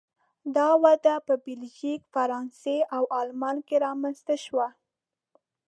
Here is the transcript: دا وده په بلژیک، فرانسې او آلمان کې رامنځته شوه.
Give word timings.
دا 0.55 0.69
وده 0.83 1.15
په 1.27 1.33
بلژیک، 1.45 2.01
فرانسې 2.13 2.77
او 2.95 3.03
آلمان 3.19 3.57
کې 3.67 3.75
رامنځته 3.85 4.35
شوه. 4.45 4.67